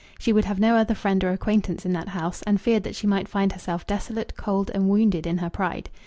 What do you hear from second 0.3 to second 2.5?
would have no other friend or acquaintance in that house,